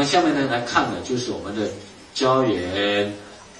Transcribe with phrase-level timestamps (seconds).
[0.00, 1.68] 们下面呢来看的就是我们的
[2.14, 3.14] 胶原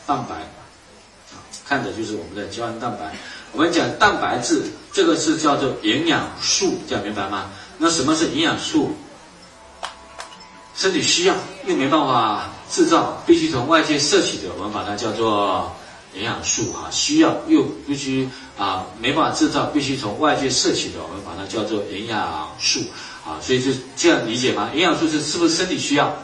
[0.06, 1.36] 蛋白，啊，
[1.68, 3.14] 看的就是我们的胶原蛋白。
[3.52, 7.50] 我们讲蛋白质，这个是叫做营养素，这样明白吗？
[7.76, 8.92] 那什么是营养素？
[10.74, 11.34] 身体需要
[11.66, 15.70] 又没办法制造，必须从外界摄取的，我们把它叫做
[16.14, 16.88] 营养素啊。
[16.90, 18.26] 需要又必须
[18.56, 22.80] 啊没办法制造，必须从外界摄取的，我们把它叫做营养素
[23.26, 23.36] 啊。
[23.42, 24.70] 所以就这样理解吗？
[24.72, 26.16] 营养素是是不是身体需要？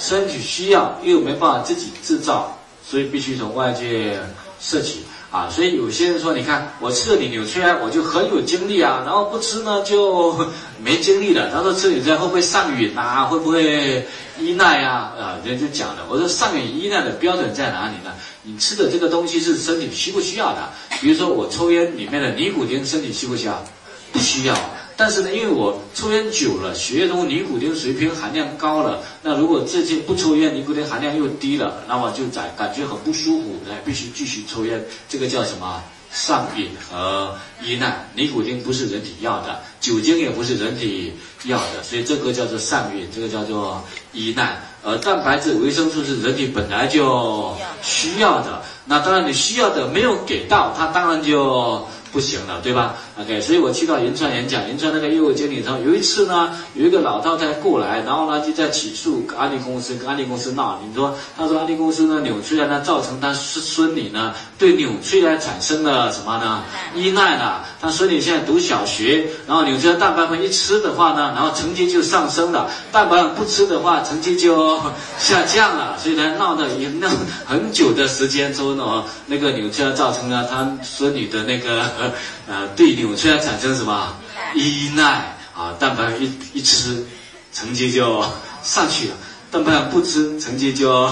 [0.00, 4.18] 身体需要又没办法自己制造，所以必须从外界
[4.58, 5.00] 摄取。
[5.30, 10.36] 啊，所以有些人说，你看我吃了你纽崔莱，我就很有精力啊，然后不吃呢就
[10.82, 11.48] 没精力了。
[11.52, 13.26] 他说吃纽崔莱会不会上瘾啊？
[13.26, 14.04] 会不会
[14.40, 15.14] 依赖啊？
[15.16, 18.10] 啊，人家就讲了，我说上瘾依赖的标准在哪里呢？
[18.42, 20.68] 你吃的这个东西是身体需不需要的？
[21.00, 23.64] 比如说我抽烟里面的尼古丁，身体需不需要？
[24.10, 24.54] 不需要。
[25.00, 29.02] 但是呢，因为我抽烟久了，血液中尼古丁水平含量高了。
[29.22, 34.84] 那如果最近不抽烟，尼古丁含量又低了，那么就在感觉很不舒服，那必须继续抽烟。
[35.08, 35.82] 这个叫什么？
[36.12, 38.06] 上瘾和依赖。
[38.14, 44.60] 尼古丁不是人体要的，酒精也不是人体要的，所以这个叫做上瘾，这个叫做依赖。
[44.82, 48.60] 而蛋白质、维生素是人体本来就需要的。
[48.84, 51.88] 那当然你需要的没有给到，它当然就。
[52.12, 60.80] 不行了，对吧？OK，所以我去到银川演讲，银川那个业务经理说，有一次呢，有一个老太太过来，然后呢就在起诉安利公司，跟安利公司闹。
[60.84, 66.64] 你说，他说安利公司呢纽崔莱呢造成他孙孙女呢对纽崔莱产生了什么呢？
[66.94, 67.64] 依赖了。
[67.80, 74.78] 他孙女现在读小学，然后纽崔莱蛋白粉一吃的话呢，然后成绩就上升了；蛋白粉不吃的话，成绩就
[75.18, 75.96] 下降了。
[75.96, 77.08] 所以呢闹的也闹
[77.46, 81.99] 很久的时间之后呢，那个纽崔莱造成了他孙女的那个。
[82.46, 84.16] 呃，对纽崔莱产生什么
[84.54, 85.74] 依赖啊？
[85.78, 87.04] 蛋白一一吃，
[87.52, 88.24] 成绩就
[88.62, 89.14] 上去了；
[89.50, 91.06] 蛋白不吃，成绩就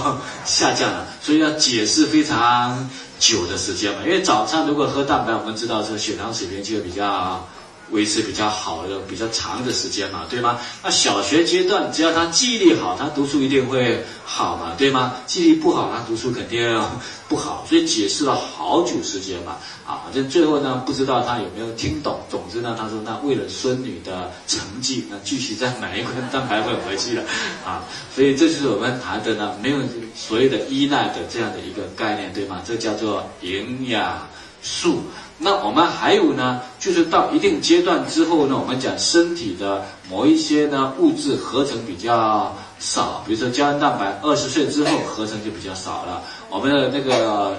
[0.45, 1.07] 下降了。
[1.23, 4.01] 所以要解释非常久的时间嘛。
[4.05, 7.49] 因为早餐如果喝蛋白，我们知道说血糖水平就会比较。
[7.91, 10.59] 维持比较好的、比较长的时间嘛，对吗？
[10.83, 15.15] 那小学阶段，只要他记忆力好，他读书一定会好嘛，对吗？
[15.27, 16.83] 记忆力不好，他读书肯定
[17.29, 17.65] 不好。
[17.69, 19.57] 所以解释了好久时间嘛，
[19.87, 22.21] 啊，这最后呢，不知道他有没有听懂。
[22.31, 27.23] 总之呢，他说那为了孙女的成绩，那继续再买一罐蛋白粉回去了，
[27.65, 27.83] 啊，
[28.15, 29.79] 所以这就是我们谈的呢，没有
[30.15, 32.63] 所谓的依赖的这样的一个概念，对吗？
[32.67, 34.29] 这叫做营养
[34.63, 35.03] 数。
[35.39, 46.23] 那我们还有呢，就是到一定阶段之后呢，我们讲身体的某一些呢物质合成比较少，比如说胶原蛋白，二十岁之后合成就比较少了。
[46.51, 47.15] 我们的那个。
[47.15, 47.57] 呃，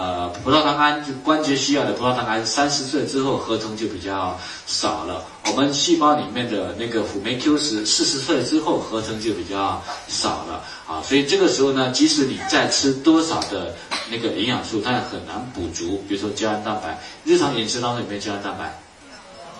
[0.00, 4.34] 呃葡萄糖胺就关节需要的葡萄糖胺，三十岁之后合成就比较
[4.66, 5.22] 少了。
[5.44, 11.02] 我们细胞里面的那个辅酶 Q 十，四十岁之后合成就比较少了啊。
[11.02, 13.76] 所以这个时候呢，即使你再吃多少的
[14.10, 16.02] 那个营养素，它也很难补足。
[16.08, 18.80] 比如说胶原蛋白，日常饮食当中有没有胶原蛋白？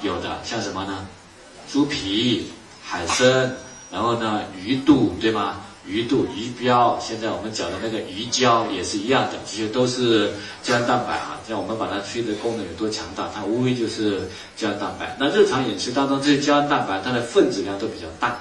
[0.00, 1.06] 有的，像什么呢？
[1.70, 2.50] 猪皮、
[2.82, 3.54] 海参，
[3.92, 5.60] 然后呢，鱼肚，对吗？
[5.86, 10.30] 鱼肚、鱼标，现在我们讲的那个鱼胶也是一样的，这些都是
[10.62, 11.40] 胶原蛋白啊。
[11.48, 15.16] 像我们把它吹的功能有多强大，它无非就是胶原蛋白。
[15.18, 18.38] 那日常饮食当中，这些胶原蛋白它的分子量都比较大，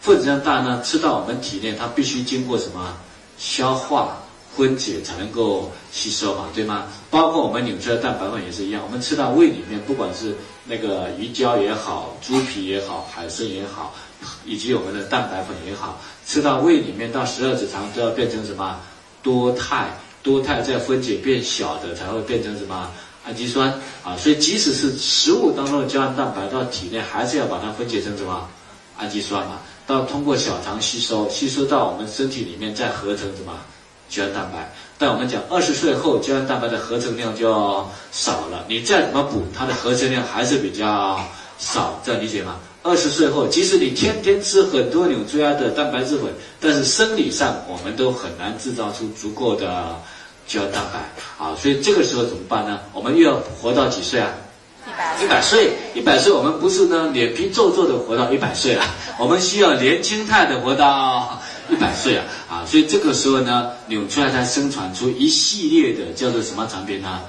[0.00, 2.94] 分子量大呢，吃到我们体内，它必须经过什么
[3.36, 4.21] 消化
[4.56, 6.84] 分解才能够吸收嘛，对吗？
[7.10, 13.94] 包括我们纽崔莱蛋白粉也是一样，我们吃到胃里面，不管是那个鱼胶也好，猪皮也好，海参也好。
[14.44, 18.78] 以及我们的蛋白粉也好，吃到胃里面到十二指肠都要变成什么
[19.20, 19.88] 多肽，
[20.22, 22.88] 多肽再分解变小的才会变成什么
[23.24, 23.68] 氨基酸
[24.04, 24.16] 啊。
[24.16, 28.48] 所以即使是食物当中的胶原蛋白到体内，还是要把它分解成什么
[28.96, 29.58] 氨基酸嘛，
[29.88, 33.58] 到通过小肠吸收，吸收到我们身体里面再合成什么
[34.12, 34.70] 胶原蛋白。
[34.98, 37.50] 但我们讲二十岁后胶原蛋白的合成量就
[38.12, 41.18] 少了，你再怎么补，它的合成量还是比较
[41.58, 42.56] 少，这样理解吗？
[42.84, 46.26] 二十岁后，即使你天天吃很多纽崔莱的蛋白质粉，
[46.60, 49.96] 但是生理上我们都很难制造出足够的
[50.46, 51.56] 胶原蛋白啊。
[51.56, 52.80] 所以这个时候怎么办呢？
[52.92, 54.30] 我们又要活到几岁啊？
[54.84, 58.84] 一百一百岁，一百岁，我们不是呢脸皮皱皱的活到一百岁了，
[59.16, 61.40] 我们需要年轻态的活到
[61.72, 62.66] 一百岁啊啊！
[62.66, 67.20] 所以这个时候呢，纽崔莱才生产出一系列的叫做什么产品呢？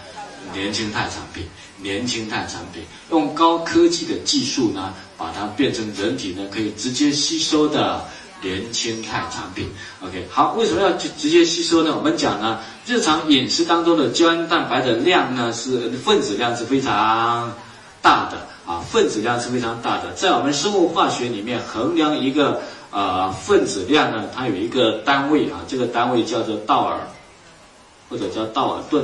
[0.54, 1.45] 年轻态产品。
[1.81, 2.81] 年轻态产品
[3.12, 8.06] 用高科技的技术呢，把它变成人体呢可以直接吸收的
[8.42, 9.68] 年轻态产品。
[10.01, 11.94] OK，好，为什么要直直接吸收呢？
[11.94, 17.54] 我们讲呢，日常饮食当中的胶原蛋白的量呢是分子量是非常
[18.01, 22.62] 大的啊，分子量是非常大的，在我们生物化学里面衡量一个
[22.94, 27.00] 呃分子量呢，它有一个单位啊，这个单位叫做道尔，
[28.10, 29.04] 或者叫道尔顿，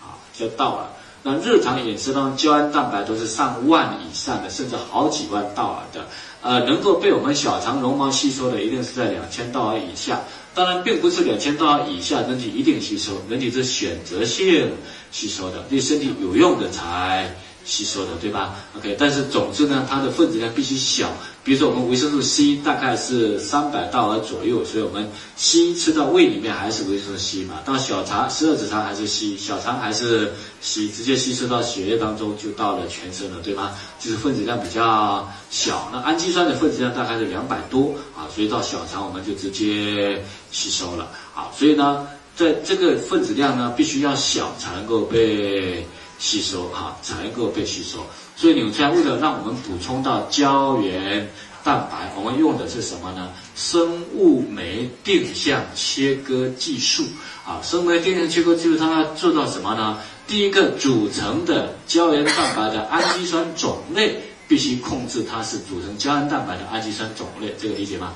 [0.00, 0.84] 啊，叫道尔。
[1.22, 6.06] 那日常饮食当中，胶原蛋白都是上万以上的，甚至好几万道尔的。
[6.40, 10.20] 呃，能够被我们小肠绒毛吸收的，一定是在两千道尔以下。
[10.54, 14.70] 当然，并不是两千道尔以下人体一定吸收，人体是选择性
[15.10, 17.34] 吸收的，对身体有用的才。
[17.66, 21.12] 吸收的对吧？OK，但是总之呢，它的分子量必须小。
[21.42, 33.72] 比如说我们维生素 C 大概是三百道尔左右，所以我们 C 吃到胃里面还是维生素 C 嘛，到小肠十二指肠还是 C，小肠还是 C，直接吸收到血液当中就到了全身了，对吗？
[34.00, 35.88] 就是分子量比较小。
[35.92, 41.50] 那氨基酸的分子量大概是两百多啊，所以到小肠我们就直接吸收了啊。
[41.56, 45.86] 所以呢，在这个分子量呢必须要小才能够被。
[46.18, 47.98] 吸收哈才能够被吸收，
[48.36, 51.28] 所以纽崔莱为了让我们补充到胶原
[51.62, 53.30] 蛋白，我们用的是什么呢？
[53.54, 57.04] 生物酶定向切割技术
[57.44, 59.98] 啊，生物酶定向切割技术它要做到什么呢？
[60.26, 68.12] 第一个组成的胶原蛋白的氨基酸种类必须控制它是组成胶原蛋白的氨基酸种类，这个理解吗？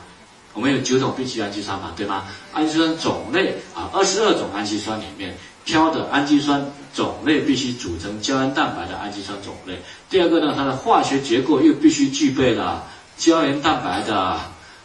[0.60, 2.26] 我们有九种必需氨基酸嘛，对吗？
[2.52, 5.34] 氨基酸种类啊，二十二种氨基酸里面。
[5.64, 6.62] 挑的氨基酸
[6.94, 9.78] 种类必须组成胶原蛋白的氨基酸种类。
[10.10, 12.84] 第二个呢，它的化学结构又必须具备了
[13.16, 14.38] 胶原蛋白的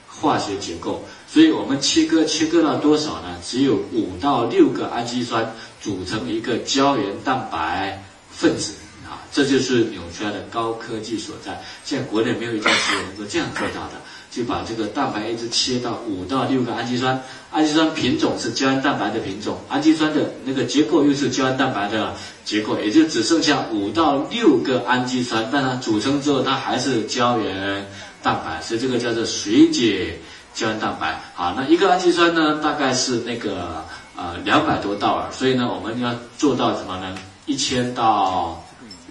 [0.07, 1.03] 化学结构。
[1.27, 3.37] 所以我们切割切割到多少呢？
[3.43, 8.01] 只有五到六个氨基酸组成一个胶原蛋白
[8.31, 8.73] 分子
[9.05, 11.61] 啊，这就是纽崔莱的高科技所在。
[11.83, 14.01] 现在国内没有一家企业能够这样做到的。
[14.35, 27.87] 就把这个蛋白一直切到五到六个氨基酸，氨基酸品种是胶原蛋白的品种，氨基酸的那个结构又是胶原蛋白的结构，也就只剩下五到六个氨基酸，但它组成之后它还是胶原
[28.21, 30.19] 蛋白，所以这个叫做水解
[30.53, 31.17] 胶原蛋白。
[31.33, 33.85] 好，那一个氨基酸呢，大概是那个
[34.17, 37.15] 呃两百多道尔，所以呢我们要做到什么呢？
[37.45, 38.61] 一千到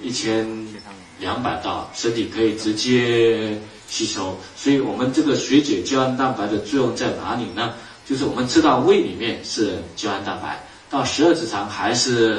[0.03, 0.64] 一千
[1.19, 3.59] 两百道，身体可以直接。
[3.87, 7.75] 吸收，所以我们这个水解胶原蛋白的作用在哪里呢？
[8.09, 10.59] 就是我们吃到胃里面是胶原蛋白，
[10.91, 12.39] 到十二指肠还是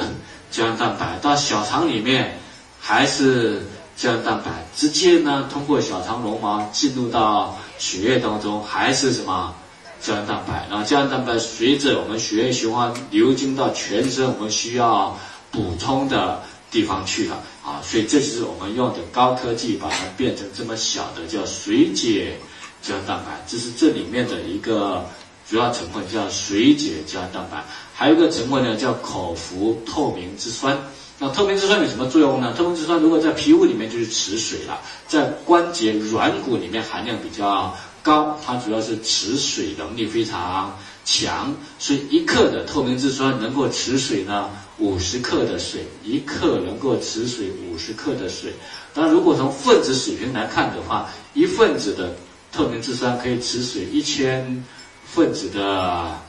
[0.50, 2.38] 胶原蛋白，到小肠里面
[2.80, 3.62] 还是
[3.96, 9.54] 胶原蛋白，直接呢通过小肠绒毛进入到血液当中还是什么
[10.02, 15.16] 胶原蛋白，然后胶原蛋白随着我们血液循环流经到全身，我们需要
[15.52, 16.42] 补充的。
[16.70, 22.36] 地方去了啊，所以这就是我们用的高科技，把它变成这么小的叫水解
[22.82, 25.04] 胶蛋白，这是这里面的一个
[25.48, 27.64] 主要成分，叫水解胶蛋白。
[27.94, 30.76] 还有一个成分呢，叫口服透明质酸。
[31.18, 32.52] 那透明质酸有什么作用呢？
[32.54, 44.50] 透明质酸如果在皮肤里面就是持水了，在关节软骨里面含量比较高，它主要是持水能力非常强，所以一克的透明质酸能够持水呢。
[44.78, 48.52] 五十克的水，一克能够持水五十克的水。
[48.92, 52.14] 当然，如果从分子水平来看的话，一分子的
[52.52, 54.62] 透明质酸可以持水一千
[55.06, 56.20] 分子的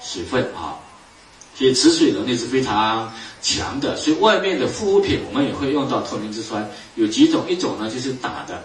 [0.00, 0.78] 水分啊，
[1.56, 3.12] 所以持水能力是非常
[3.42, 3.96] 强的。
[3.96, 8.62] 所以外面的护肤品我们也会用到透明质酸，有几种，一种呢就是打的，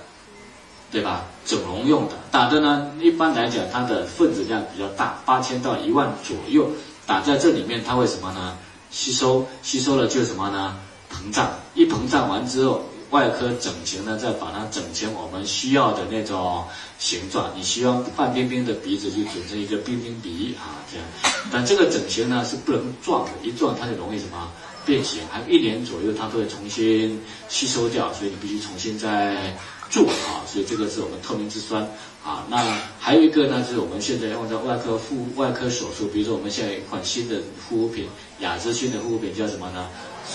[0.91, 1.25] 对吧？
[1.45, 6.69] 整容用的，打的呢一般来讲它的分子量比较大，八千到一万左右，
[7.07, 8.57] 打在这里面它会什么呢？
[8.91, 10.77] 吸收吸收了就什么呢？
[11.09, 16.63] 膨胀，一膨胀完之后，外科整形呢，再把它整成我们需要的那种
[16.99, 17.49] 形状。
[17.55, 21.07] 你希望范冰冰的鼻子就整成一个冰冰鼻啊，这样。
[21.51, 24.49] 但这个整形呢是不能撞的，一撞它就容易什么
[24.85, 27.19] 变形，还有一年左右它都会重新
[27.49, 29.55] 吸收掉，所以你必须重新再
[29.91, 30.41] 做啊。
[30.47, 31.87] 所以这个是我们透明质酸。
[32.23, 32.57] 啊，那
[32.99, 38.05] 还有一个呢，就是我们现在用在外科护外科手术，比如说我们现在有一款新的护肤品，
[38.41, 39.87] 雅姿新的护肤品叫什么呢？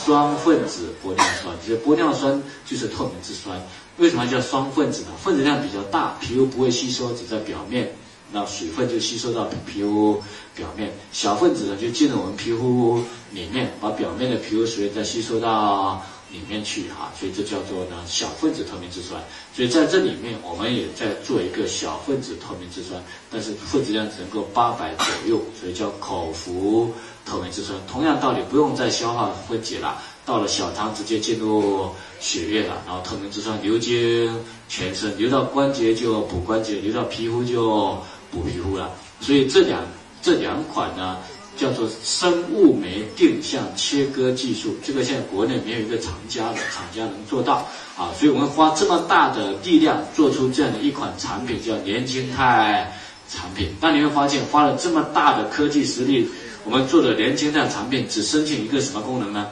[0.04, 3.56] 双分子玻尿酸，其实玻尿酸就是透明质酸。
[3.98, 5.10] 为什么叫双分子呢？
[5.22, 7.94] 分子量比较大，皮肤不会吸收，只在表面，
[8.32, 10.22] 那水分就吸收到皮肤
[10.54, 10.92] 表面。
[11.12, 13.02] 小分子呢，就进入我们皮肤
[13.32, 16.02] 里面，把表面的皮肤水分再吸收到。
[16.28, 19.22] 里面去哈，所以这叫做呢小分子透明质酸。
[19.54, 26.92] 所以在这里面，我们也在做一个小分子透明质酸，但是分子量只能够八百左右，所以叫口服
[27.24, 27.78] 透明质酸。
[27.86, 34.28] 同样道理，不用再消化分解了，到了小肠直接进入血液了，然后透明质酸流经
[34.68, 37.96] 全身，流到关节就补关节，流到皮肤就
[38.30, 38.90] 补皮肤了。
[39.20, 39.82] 所以这两
[40.22, 41.18] 这两款呢。
[41.56, 47.66] 叫做生物酶定向切割技术，这个现在国内没有一个厂家的厂家能做到
[47.96, 52.92] 啊，所以我们花这么大的力量做出这样的一款产品，叫年轻态
[53.30, 53.74] 产品。
[53.80, 56.28] 但你会发现，花了这么大的科技实力，
[56.62, 59.46] 我们做的年轻态产品只申请一个什么功能呢？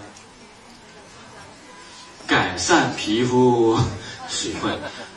[2.26, 3.78] 改善皮肤
[4.28, 4.78] 水分。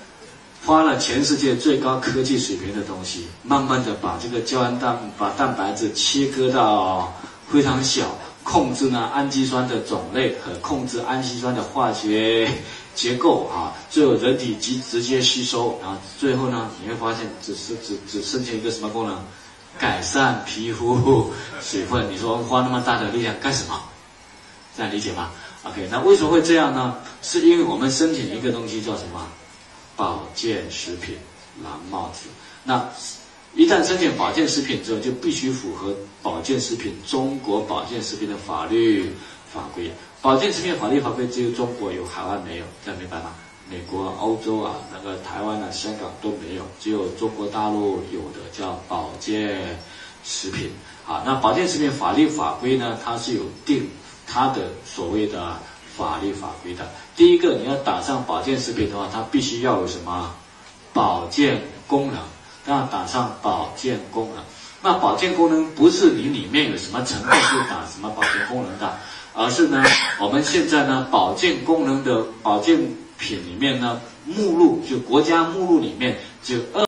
[0.68, 7.14] 花了全世界最高科技水平的东西，慢慢的把这个胶原蛋把蛋白质切割到
[7.50, 8.04] 非常小，
[8.44, 12.52] 控制呢氨基酸的种类和控制氨基酸的化学
[12.94, 19.18] 结构啊，最后人体即直接吸收，然后最后呢你会发现只是只只剩下一个什么功能？
[19.80, 21.32] 改善皮肤
[21.62, 22.12] 水分。
[22.12, 23.80] 你说花那么大的力量干什么？
[24.76, 25.30] 这样理解吗
[25.64, 26.98] ？OK，那为什么会这样呢？
[27.22, 29.26] 是因为我们申请一个东西叫什么？
[29.98, 31.18] 保健食品
[31.64, 32.30] 蓝帽子，
[32.64, 32.88] 那
[33.56, 39.12] 一旦申请保健食品之后，就必须符合保健食品中国保健食品的法律
[39.52, 39.92] 法规。
[40.22, 43.34] 保健食品法律法规只有中国有，海外没有，这样明白吗？
[43.70, 49.80] 美国、欧洲啊，那个台湾啊、香港都没有，只有中国大陆有的叫保健
[50.24, 50.70] 食品。
[51.08, 53.90] 啊，那保健食品法律法规呢，它是有定
[54.28, 55.58] 它的所谓的。
[55.98, 60.36] 法律法规的，第一个你要打上保健食品的话，它必须要有什么
[60.94, 62.18] 保健功能，
[62.68, 64.44] 要打上保健功能。
[64.84, 68.96] 那保健功能不是你里面有什么成分就打什么保健功能的，
[69.34, 69.84] 而是呢，
[70.20, 72.78] 我们现在呢保健功能的保健
[73.18, 76.86] 品里面呢目录就国家目录里面就二。